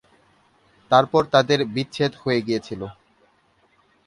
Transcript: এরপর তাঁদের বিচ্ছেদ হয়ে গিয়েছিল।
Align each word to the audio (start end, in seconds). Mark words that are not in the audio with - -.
এরপর 0.91 1.23
তাঁদের 1.33 1.59
বিচ্ছেদ 1.75 2.11
হয়ে 2.21 2.39
গিয়েছিল। 2.41 2.81